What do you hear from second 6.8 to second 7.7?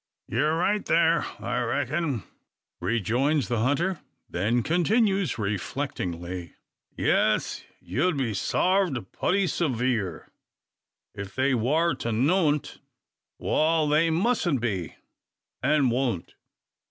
"Yes;